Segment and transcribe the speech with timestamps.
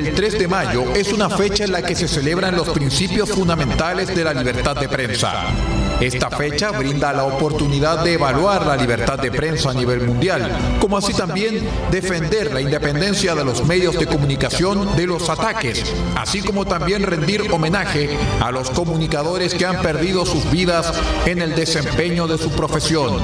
[0.00, 4.08] El 3 de mayo es una fecha en la que se celebran los principios fundamentales
[4.08, 5.48] de la libertad de prensa.
[6.00, 10.96] Esta fecha brinda la oportunidad de evaluar la libertad de prensa a nivel mundial, como
[10.96, 15.84] así también defender la independencia de los medios de comunicación de los ataques,
[16.16, 18.08] así como también rendir homenaje
[18.40, 20.94] a los comunicadores que han perdido sus vidas
[21.26, 23.20] en el desempeño de su profesión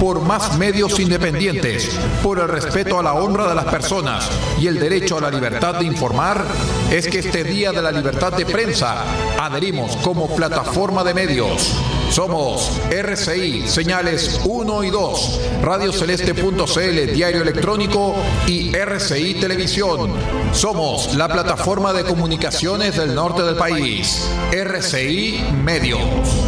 [0.00, 4.30] por más medios independientes, por el respeto a la honra de las personas
[4.60, 6.44] y el derecho a la libertad de informar,
[6.90, 9.04] es que este Día de la Libertad de Prensa
[9.38, 11.74] adherimos como plataforma de medios.
[12.10, 18.14] Somos RCI, señales 1 y 2, radioceleste.cl, diario electrónico
[18.46, 20.12] y RCI Televisión.
[20.52, 24.26] Somos la plataforma de comunicaciones del norte del país.
[24.52, 26.47] RCI Medios.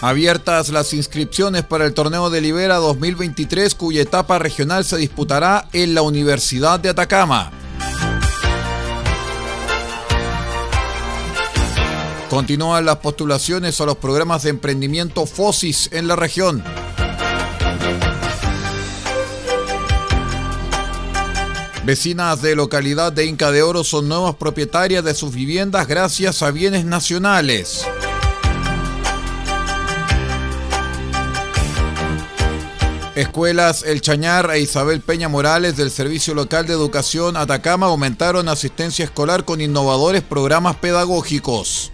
[0.00, 5.92] Abiertas las inscripciones para el torneo de Libera 2023 cuya etapa regional se disputará en
[5.92, 7.50] la Universidad de Atacama.
[12.30, 16.62] Continúan las postulaciones a los programas de emprendimiento FOSIS en la región.
[21.84, 26.52] Vecinas de localidad de Inca de Oro son nuevas propietarias de sus viviendas gracias a
[26.52, 27.84] bienes nacionales.
[33.18, 39.04] Escuelas El Chañar e Isabel Peña Morales del Servicio Local de Educación Atacama aumentaron asistencia
[39.04, 41.90] escolar con innovadores programas pedagógicos.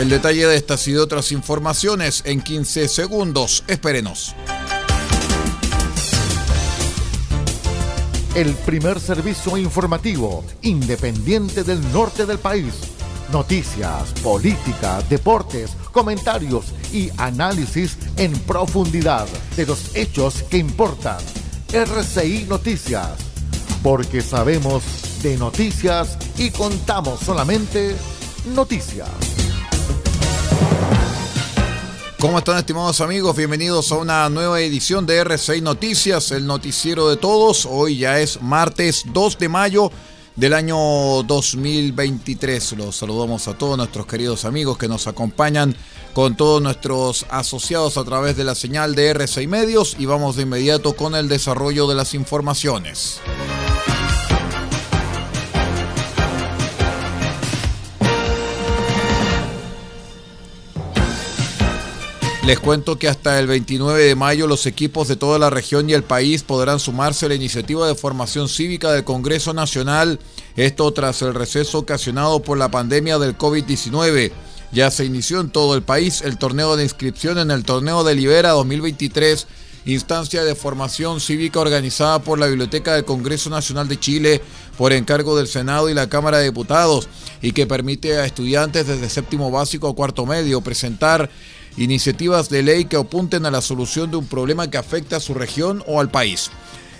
[0.00, 3.62] El detalle de estas y de otras informaciones en 15 segundos.
[3.68, 4.34] Espérenos.
[8.34, 12.97] El primer servicio informativo independiente del norte del país
[13.32, 21.18] Noticias, política, deportes, comentarios y análisis en profundidad de los hechos que importan.
[21.70, 23.10] RCI Noticias,
[23.82, 24.82] porque sabemos
[25.22, 27.94] de noticias y contamos solamente
[28.54, 29.10] noticias.
[32.18, 33.36] ¿Cómo están estimados amigos?
[33.36, 37.66] Bienvenidos a una nueva edición de RCI Noticias, el noticiero de todos.
[37.66, 39.92] Hoy ya es martes 2 de mayo
[40.38, 40.76] del año
[41.24, 42.72] 2023.
[42.78, 45.74] Los saludamos a todos nuestros queridos amigos que nos acompañan
[46.14, 50.44] con todos nuestros asociados a través de la señal de R6 Medios y vamos de
[50.44, 53.20] inmediato con el desarrollo de las informaciones.
[62.48, 65.92] Les cuento que hasta el 29 de mayo los equipos de toda la región y
[65.92, 70.18] el país podrán sumarse a la iniciativa de formación cívica del Congreso Nacional,
[70.56, 74.32] esto tras el receso ocasionado por la pandemia del COVID-19.
[74.72, 78.14] Ya se inició en todo el país el torneo de inscripción en el torneo de
[78.14, 79.46] Libera 2023,
[79.84, 84.40] instancia de formación cívica organizada por la Biblioteca del Congreso Nacional de Chile
[84.78, 87.08] por encargo del Senado y la Cámara de Diputados
[87.42, 91.28] y que permite a estudiantes desde séptimo básico a cuarto medio presentar
[91.78, 95.34] iniciativas de ley que apunten a la solución de un problema que afecta a su
[95.34, 96.50] región o al país.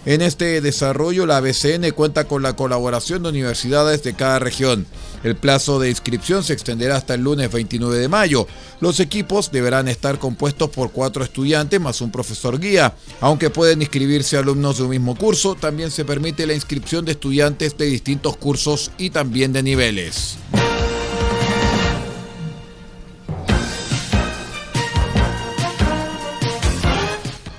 [0.06, 4.86] En este desarrollo, la BCN cuenta con la colaboración de universidades de cada región.
[5.25, 8.46] El plazo de inscripción se extenderá hasta el lunes 29 de mayo.
[8.80, 12.94] Los equipos deberán estar compuestos por cuatro estudiantes más un profesor guía.
[13.20, 17.76] Aunque pueden inscribirse alumnos de un mismo curso, también se permite la inscripción de estudiantes
[17.76, 20.38] de distintos cursos y también de niveles.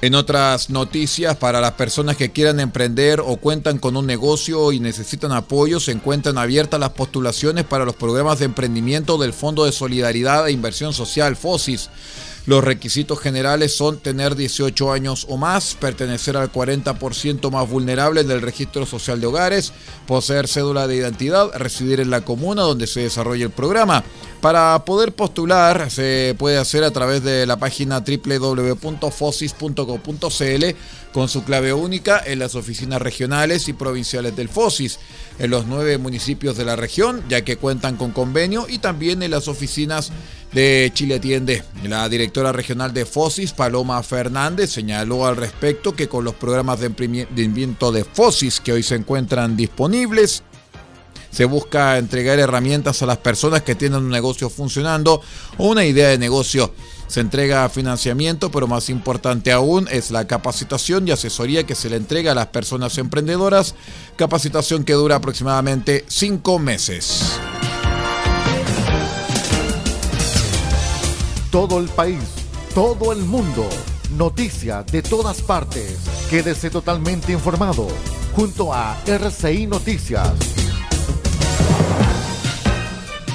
[0.01, 4.79] En otras noticias, para las personas que quieran emprender o cuentan con un negocio y
[4.79, 9.73] necesitan apoyo, se encuentran abiertas las postulaciones para los programas de emprendimiento del Fondo de
[9.73, 11.89] Solidaridad e Inversión Social, FOSIS.
[12.45, 18.41] Los requisitos generales son tener 18 años o más, pertenecer al 40% más vulnerable del
[18.41, 19.73] registro social de hogares,
[20.07, 24.03] poseer cédula de identidad, residir en la comuna donde se desarrolla el programa.
[24.41, 30.65] Para poder postular se puede hacer a través de la página www.fosis.co.cl
[31.11, 34.99] con su clave única en las oficinas regionales y provinciales del FOSIS,
[35.39, 39.31] en los nueve municipios de la región, ya que cuentan con convenio, y también en
[39.31, 40.11] las oficinas
[40.53, 41.63] de Chile Atiende.
[41.83, 46.87] La directora regional de FOSIS, Paloma Fernández, señaló al respecto que con los programas de
[46.87, 50.43] emprendimiento de FOSIS que hoy se encuentran disponibles,
[51.31, 55.21] se busca entregar herramientas a las personas que tienen un negocio funcionando
[55.57, 56.73] o una idea de negocio.
[57.07, 61.95] Se entrega financiamiento, pero más importante aún es la capacitación y asesoría que se le
[61.95, 63.73] entrega a las personas emprendedoras,
[64.15, 67.39] capacitación que dura aproximadamente cinco meses.
[71.51, 72.19] Todo el país,
[72.75, 73.67] todo el mundo,
[74.15, 75.97] noticias de todas partes.
[76.29, 77.87] Quédese totalmente informado
[78.35, 80.58] junto a RCI Noticias.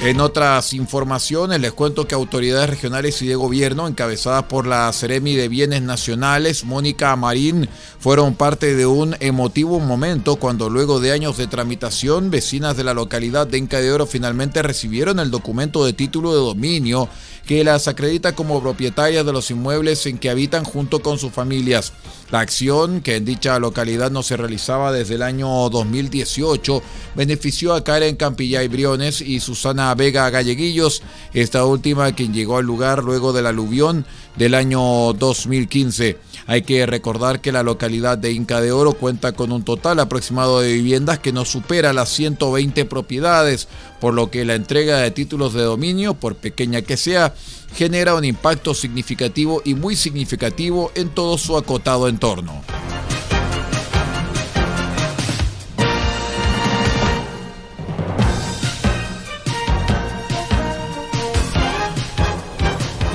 [0.05, 5.33] En otras informaciones les cuento que autoridades regionales y de gobierno encabezadas por la Ceremi
[5.33, 7.67] de Bienes Nacionales, Mónica Marín,
[7.97, 12.93] fueron parte de un emotivo momento cuando luego de años de tramitación, vecinas de la
[12.93, 17.09] localidad de Inca de Oro finalmente recibieron el documento de título de dominio
[17.47, 21.93] que las acredita como propietarias de los inmuebles en que habitan junto con sus familias.
[22.31, 26.81] La acción, que en dicha localidad no se realizaba desde el año 2018,
[27.15, 31.01] benefició a Karen Campillay Briones y Susana Vega Galleguillos,
[31.33, 34.05] esta última quien llegó al lugar luego del aluvión
[34.35, 36.17] del año 2015.
[36.47, 40.59] Hay que recordar que la localidad de Inca de Oro cuenta con un total aproximado
[40.59, 43.67] de viviendas que no supera las 120 propiedades,
[43.99, 47.33] por lo que la entrega de títulos de dominio, por pequeña que sea,
[47.73, 52.61] genera un impacto significativo y muy significativo en todo su acotado entorno.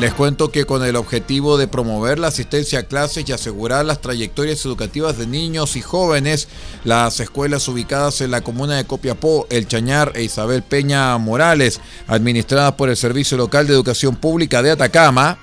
[0.00, 4.00] Les cuento que con el objetivo de promover la asistencia a clases y asegurar las
[4.00, 6.48] trayectorias educativas de niños y jóvenes,
[6.84, 12.72] las escuelas ubicadas en la comuna de Copiapó, El Chañar e Isabel Peña Morales, administradas
[12.76, 15.36] por el Servicio Local de Educación Pública de Atacama,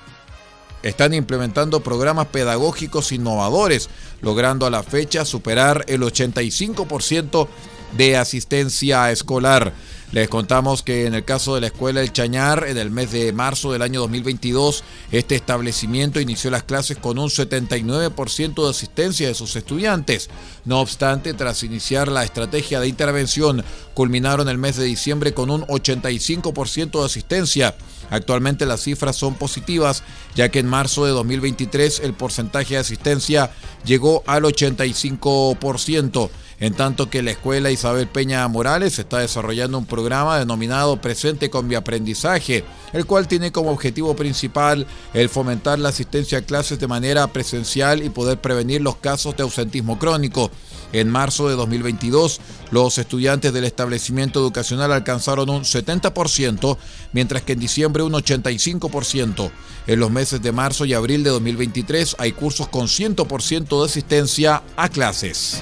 [0.82, 3.90] están implementando programas pedagógicos innovadores,
[4.22, 7.48] logrando a la fecha superar el 85%
[7.96, 9.72] de asistencia escolar.
[10.14, 13.34] Les contamos que en el caso de la escuela El Chañar, en el mes de
[13.34, 19.34] marzo del año 2022, este establecimiento inició las clases con un 79% de asistencia de
[19.34, 20.30] sus estudiantes.
[20.64, 25.64] No obstante, tras iniciar la estrategia de intervención, culminaron el mes de diciembre con un
[25.64, 27.76] 85% de asistencia.
[28.10, 30.04] Actualmente las cifras son positivas,
[30.36, 33.52] ya que en marzo de 2023 el porcentaje de asistencia
[33.84, 40.40] llegó al 85% en tanto que la Escuela Isabel Peña Morales está desarrollando un programa
[40.40, 42.64] denominado Presente con mi aprendizaje,
[42.94, 48.04] el cual tiene como objetivo principal el fomentar la asistencia a clases de manera presencial
[48.04, 50.50] y poder prevenir los casos de ausentismo crónico.
[50.94, 52.40] En marzo de 2022,
[52.72, 56.78] los estudiantes del establecimiento educacional alcanzaron un 70%,
[57.12, 59.52] mientras que en diciembre un 85%.
[59.86, 64.64] En los meses de marzo y abril de 2023 hay cursos con 100% de asistencia
[64.76, 65.62] a clases.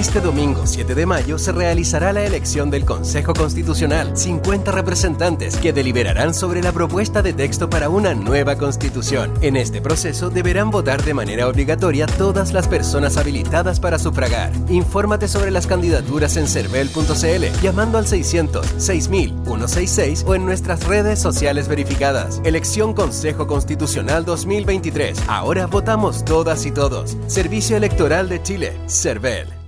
[0.00, 5.74] Este domingo 7 de mayo se realizará la elección del Consejo Constitucional, 50 representantes que
[5.74, 9.30] deliberarán sobre la propuesta de texto para una nueva constitución.
[9.42, 14.50] En este proceso deberán votar de manera obligatoria todas las personas habilitadas para sufragar.
[14.70, 21.18] Infórmate sobre las candidaturas en cervel.cl llamando al 600 6000 166 o en nuestras redes
[21.18, 22.40] sociales verificadas.
[22.44, 25.24] Elección Consejo Constitucional 2023.
[25.28, 27.18] Ahora votamos todas y todos.
[27.26, 29.59] Servicio Electoral de Chile, CERVEL.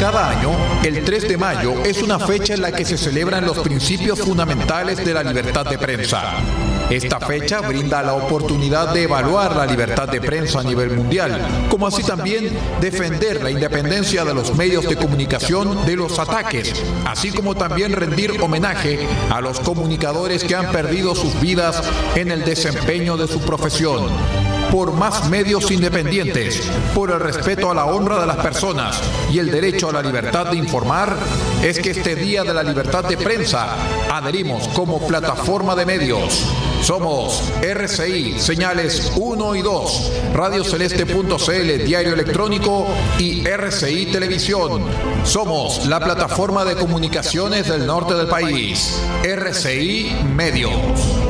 [0.00, 0.52] Cada año,
[0.82, 5.04] el 3 de mayo es una fecha en la que se celebran los principios fundamentales
[5.04, 6.36] de la libertad de prensa.
[6.88, 11.38] Esta fecha brinda la oportunidad de evaluar la libertad de prensa a nivel mundial,
[11.68, 17.30] como así también defender la independencia de los medios de comunicación de los ataques, así
[17.30, 21.82] como también rendir homenaje a los comunicadores que han perdido sus vidas
[22.14, 24.08] en el desempeño de su profesión
[24.70, 29.00] por más medios independientes, por el respeto a la honra de las personas
[29.30, 31.16] y el derecho a la libertad de informar,
[31.62, 33.74] es que este Día de la Libertad de Prensa
[34.10, 36.46] adherimos como plataforma de medios.
[36.82, 42.86] Somos RCI, señales 1 y 2, radioceleste.cl, diario electrónico
[43.18, 44.84] y RCI Televisión.
[45.24, 49.00] Somos la plataforma de comunicaciones del norte del país.
[49.22, 51.29] RCI Medios.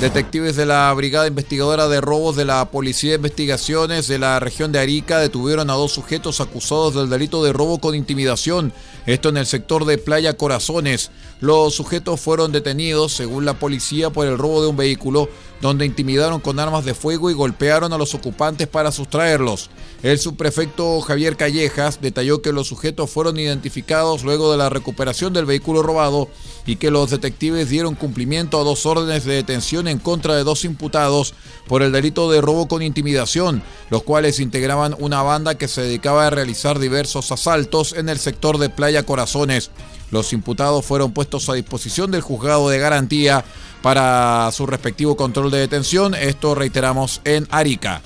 [0.00, 4.72] Detectives de la Brigada Investigadora de Robos de la Policía de Investigaciones de la región
[4.72, 8.72] de Arica detuvieron a dos sujetos acusados del delito de robo con intimidación,
[9.04, 11.10] esto en el sector de Playa Corazones.
[11.40, 15.28] Los sujetos fueron detenidos, según la policía, por el robo de un vehículo
[15.60, 19.70] donde intimidaron con armas de fuego y golpearon a los ocupantes para sustraerlos.
[20.02, 25.44] El subprefecto Javier Callejas detalló que los sujetos fueron identificados luego de la recuperación del
[25.44, 26.28] vehículo robado
[26.64, 30.64] y que los detectives dieron cumplimiento a dos órdenes de detención en contra de dos
[30.64, 31.34] imputados
[31.66, 36.26] por el delito de robo con intimidación, los cuales integraban una banda que se dedicaba
[36.26, 39.70] a realizar diversos asaltos en el sector de Playa Corazones.
[40.10, 43.44] Los imputados fueron puestos a disposición del juzgado de garantía
[43.82, 46.14] para su respectivo control de detención.
[46.14, 48.02] Esto reiteramos en Arica.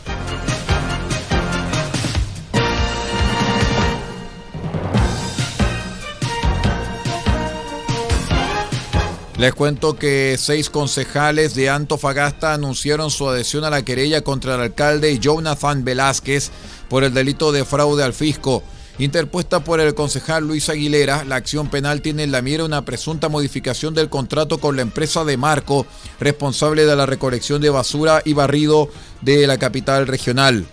[9.37, 14.61] Les cuento que seis concejales de Antofagasta anunciaron su adhesión a la querella contra el
[14.61, 16.51] alcalde Jonathan Velázquez
[16.89, 18.63] por el delito de fraude al fisco.
[18.99, 23.29] Interpuesta por el concejal Luis Aguilera, la acción penal tiene en la mira una presunta
[23.29, 25.85] modificación del contrato con la empresa de Marco,
[26.21, 28.89] responsable de la recolección de basura y barrido
[29.21, 30.65] de la capital regional.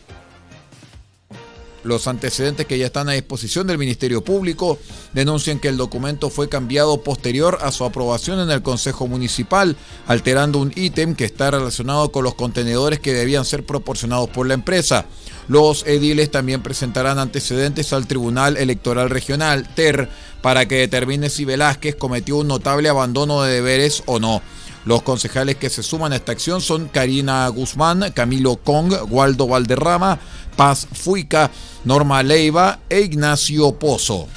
[1.83, 4.77] Los antecedentes que ya están a disposición del Ministerio Público
[5.13, 9.75] denuncian que el documento fue cambiado posterior a su aprobación en el Consejo Municipal,
[10.05, 14.53] alterando un ítem que está relacionado con los contenedores que debían ser proporcionados por la
[14.53, 15.07] empresa.
[15.47, 20.09] Los ediles también presentarán antecedentes al Tribunal Electoral Regional, TER,
[20.41, 24.41] para que determine si Velázquez cometió un notable abandono de deberes o no.
[24.85, 30.19] Los concejales que se suman a esta acción son Karina Guzmán, Camilo Kong, Waldo Valderrama,
[30.55, 31.51] Paz Fuica,
[31.83, 34.27] Norma Leiva e Ignacio Pozo.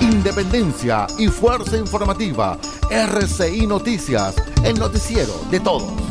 [0.00, 2.58] Independencia y fuerza informativa.
[2.90, 6.01] RCI Noticias, el noticiero de todos.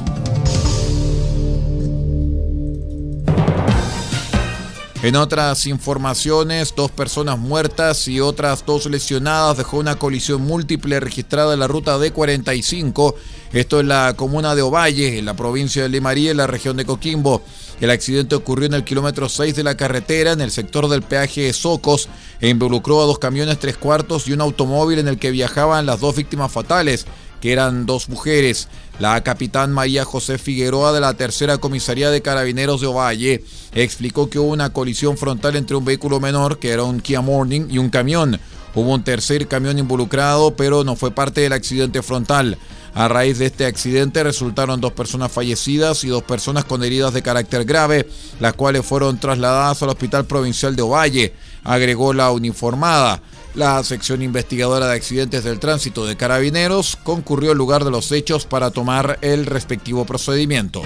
[5.04, 11.56] En otras informaciones, dos personas muertas y otras dos lesionadas dejó una colisión múltiple registrada
[11.56, 13.16] en la ruta D45,
[13.52, 16.86] esto en la comuna de Ovalle, en la provincia de Limarí, en la región de
[16.86, 17.42] Coquimbo.
[17.80, 21.46] El accidente ocurrió en el kilómetro 6 de la carretera, en el sector del peaje
[21.46, 22.08] de Socos,
[22.40, 26.00] e involucró a dos camiones tres cuartos y un automóvil en el que viajaban las
[26.00, 27.08] dos víctimas fatales,
[27.42, 28.70] que eran dos mujeres.
[29.00, 33.44] La capitán María José Figueroa de la tercera comisaría de carabineros de Ovalle
[33.74, 37.68] explicó que hubo una colisión frontal entre un vehículo menor, que era un Kia Morning,
[37.70, 38.40] y un camión.
[38.74, 42.58] Hubo un tercer camión involucrado, pero no fue parte del accidente frontal.
[42.94, 47.22] A raíz de este accidente resultaron dos personas fallecidas y dos personas con heridas de
[47.22, 48.08] carácter grave,
[48.40, 51.34] las cuales fueron trasladadas al Hospital Provincial de Ovalle,
[51.64, 53.22] agregó la uniformada.
[53.54, 58.46] La sección investigadora de accidentes del tránsito de carabineros concurrió al lugar de los hechos
[58.46, 60.82] para tomar el respectivo procedimiento.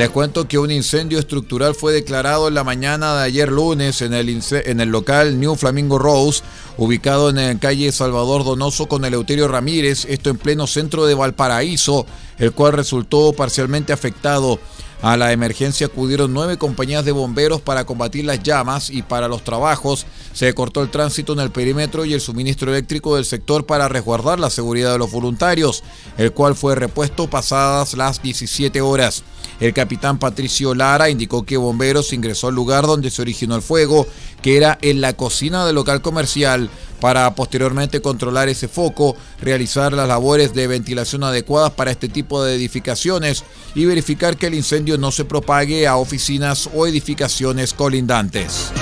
[0.00, 4.14] Les cuento que un incendio estructural fue declarado en la mañana de ayer lunes en
[4.14, 6.42] el, local New Flamingo Rose,
[6.78, 12.06] ubicado en la calle Salvador Donoso con Eleuterio Ramírez, esto en pleno centro de Valparaíso
[12.40, 14.58] el cual resultó parcialmente afectado.
[15.02, 19.42] A la emergencia acudieron nueve compañías de bomberos para combatir las llamas y para los
[19.42, 20.04] trabajos
[20.34, 24.38] se cortó el tránsito en el perímetro y el suministro eléctrico del sector para resguardar
[24.38, 25.82] la seguridad de los voluntarios,
[26.18, 29.22] el cual fue repuesto pasadas las 17 horas.
[29.58, 34.06] El capitán Patricio Lara indicó que bomberos ingresó al lugar donde se originó el fuego,
[34.42, 40.06] que era en la cocina del local comercial, para posteriormente controlar ese foco, realizar las
[40.06, 43.42] labores de ventilación adecuadas para este tipo de edificaciones
[43.74, 48.72] y verificar que el incendio no se propague a oficinas o edificaciones colindantes.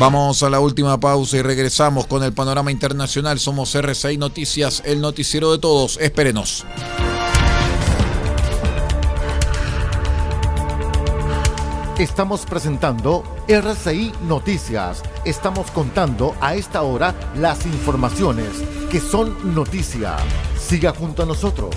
[0.00, 3.38] Vamos a la última pausa y regresamos con el panorama internacional.
[3.38, 5.98] Somos R6 Noticias, el noticiero de todos.
[6.00, 6.64] Espérenos.
[11.98, 15.02] Estamos presentando RCI Noticias.
[15.26, 18.48] Estamos contando a esta hora las informaciones
[18.90, 20.16] que son noticia.
[20.58, 21.76] Siga junto a nosotros.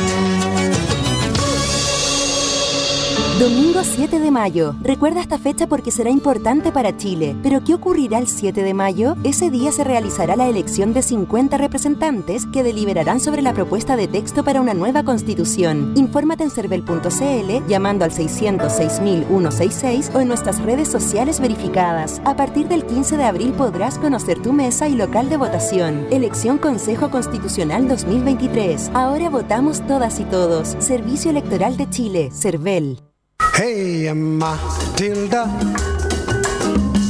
[3.41, 4.75] Domingo 7 de mayo.
[4.83, 7.35] Recuerda esta fecha porque será importante para Chile.
[7.41, 9.15] Pero ¿qué ocurrirá el 7 de mayo?
[9.23, 14.07] Ese día se realizará la elección de 50 representantes que deliberarán sobre la propuesta de
[14.07, 15.91] texto para una nueva constitución.
[15.95, 22.21] Infórmate en cervel.cl llamando al 606.166 o en nuestras redes sociales verificadas.
[22.25, 26.05] A partir del 15 de abril podrás conocer tu mesa y local de votación.
[26.11, 28.91] Elección Consejo Constitucional 2023.
[28.93, 30.75] Ahora votamos todas y todos.
[30.77, 33.10] Servicio Electoral de Chile, CERVEL.
[33.55, 35.45] Hey, Matilda.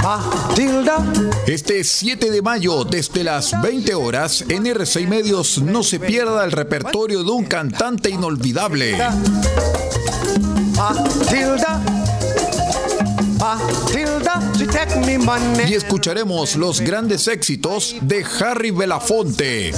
[0.02, 0.98] Matilda.
[1.48, 6.52] Este 7 de mayo, desde las 20 horas, en R6 Medios no se pierda el
[6.52, 8.98] repertorio de un cantante inolvidable.
[10.76, 11.82] Matilda.
[15.68, 19.72] Y escucharemos los grandes éxitos de Harry Belafonte.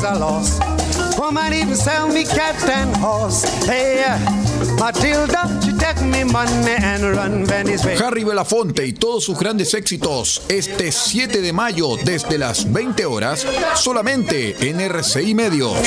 [8.03, 13.45] Harry Belafonte y todos sus grandes éxitos este 7 de mayo desde las 20 horas
[13.75, 15.77] solamente en RCI Medios.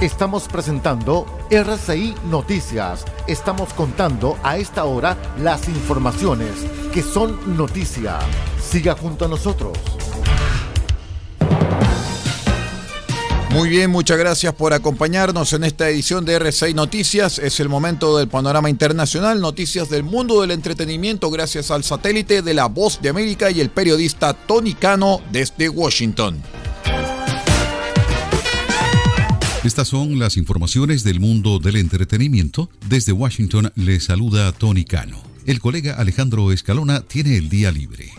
[0.00, 3.04] Estamos presentando RCI Noticias.
[3.26, 6.52] Estamos contando a esta hora las informaciones
[6.90, 8.18] que son noticia.
[8.58, 9.76] Siga junto a nosotros.
[13.50, 17.38] Muy bien, muchas gracias por acompañarnos en esta edición de R6 Noticias.
[17.38, 22.54] Es el momento del panorama internacional, noticias del mundo del entretenimiento gracias al satélite de
[22.54, 26.42] la Voz de América y el periodista Tony Cano desde Washington.
[29.62, 32.70] Estas son las informaciones del mundo del entretenimiento.
[32.88, 35.22] Desde Washington le saluda Tony Cano.
[35.44, 38.10] El colega Alejandro Escalona tiene el día libre.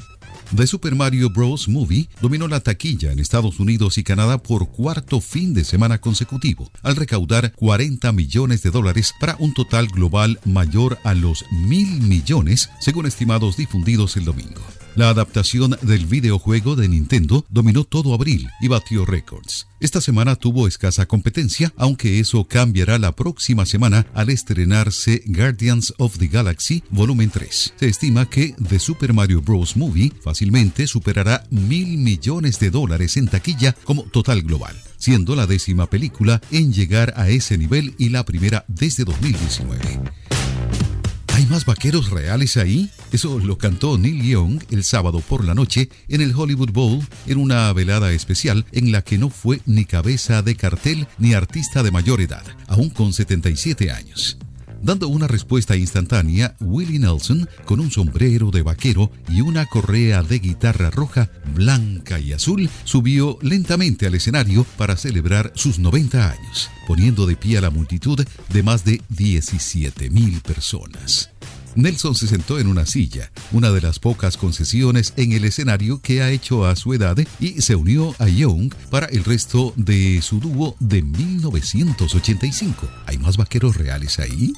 [0.55, 1.67] The Super Mario Bros.
[1.67, 6.69] Movie dominó la taquilla en Estados Unidos y Canadá por cuarto fin de semana consecutivo,
[6.83, 12.69] al recaudar 40 millones de dólares para un total global mayor a los mil millones,
[12.79, 14.61] según estimados difundidos el domingo.
[14.95, 19.67] La adaptación del videojuego de Nintendo dominó todo abril y batió récords.
[19.79, 26.17] Esta semana tuvo escasa competencia, aunque eso cambiará la próxima semana al estrenarse Guardians of
[26.17, 27.73] the Galaxy Volumen 3.
[27.79, 29.77] Se estima que The Super Mario Bros.
[29.77, 35.89] Movie fácilmente superará mil millones de dólares en taquilla como total global siendo la décima
[35.89, 39.99] película en llegar a ese nivel y la primera desde 2019.
[41.41, 42.91] ¿Hay más vaqueros reales ahí?
[43.11, 47.39] Eso lo cantó Neil Young el sábado por la noche en el Hollywood Bowl en
[47.39, 51.89] una velada especial en la que no fue ni cabeza de cartel ni artista de
[51.89, 54.37] mayor edad, aún con 77 años.
[54.83, 60.37] Dando una respuesta instantánea, Willie Nelson, con un sombrero de vaquero y una correa de
[60.37, 67.25] guitarra roja, blanca y azul, subió lentamente al escenario para celebrar sus 90 años, poniendo
[67.25, 71.30] de pie a la multitud de más de 17 mil personas.
[71.75, 76.21] Nelson se sentó en una silla, una de las pocas concesiones en el escenario que
[76.21, 80.39] ha hecho a su edad, y se unió a Young para el resto de su
[80.39, 82.89] dúo de 1985.
[83.05, 84.53] ¿Hay más vaqueros reales ahí?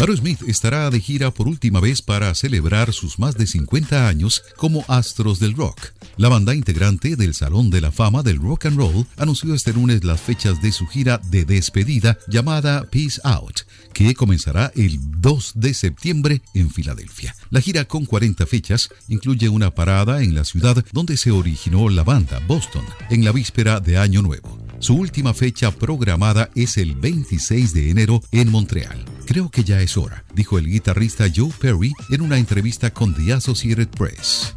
[0.00, 4.82] Aerosmith estará de gira por última vez para celebrar sus más de 50 años como
[4.88, 5.78] astros del rock.
[6.16, 10.02] La banda integrante del Salón de la Fama del Rock and Roll anunció este lunes
[10.02, 13.60] las fechas de su gira de despedida llamada Peace Out,
[13.92, 17.36] que comenzará el 2 de septiembre en Filadelfia.
[17.50, 22.04] La gira con 40 fechas incluye una parada en la ciudad donde se originó la
[22.04, 24.69] banda, Boston, en la víspera de Año Nuevo.
[24.80, 29.04] Su última fecha programada es el 26 de enero en Montreal.
[29.26, 33.34] Creo que ya es hora, dijo el guitarrista Joe Perry en una entrevista con The
[33.34, 34.54] Associated Press.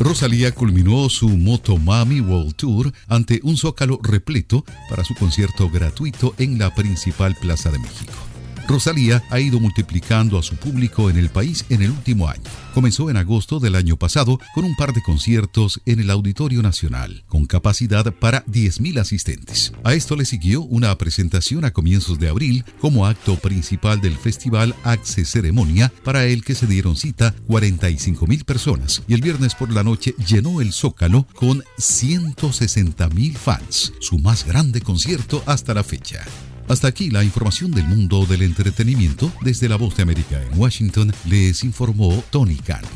[0.00, 6.58] Rosalía culminó su Motomami World Tour ante un zócalo repleto para su concierto gratuito en
[6.58, 8.33] la principal plaza de México.
[8.66, 12.42] Rosalía ha ido multiplicando a su público en el país en el último año.
[12.72, 17.24] Comenzó en agosto del año pasado con un par de conciertos en el Auditorio Nacional,
[17.28, 19.72] con capacidad para 10.000 asistentes.
[19.84, 24.74] A esto le siguió una presentación a comienzos de abril como acto principal del festival
[24.82, 29.84] Axe Ceremonia, para el que se dieron cita 45.000 personas, y el viernes por la
[29.84, 36.24] noche llenó el Zócalo con 160.000 fans, su más grande concierto hasta la fecha.
[36.68, 39.30] Hasta aquí la información del mundo del entretenimiento.
[39.42, 42.88] Desde la Voz de América en Washington les informó Tony Cano.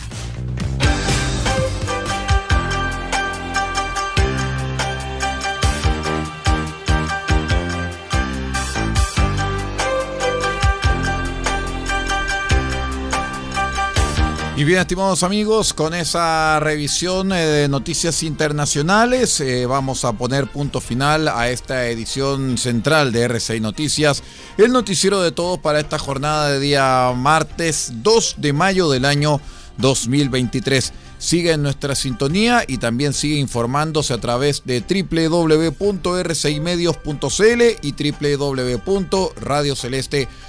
[14.59, 20.49] Y bien, estimados amigos, con esa revisión eh, de noticias internacionales, eh, vamos a poner
[20.49, 24.25] punto final a esta edición central de RCI Noticias,
[24.57, 29.41] el noticiero de todos para esta jornada de día martes 2 de mayo del año
[29.77, 30.93] 2023.
[31.19, 40.49] Sigue en nuestra sintonía y también sigue informándose a través de www.rcimedios.cl y www.radioceleste.com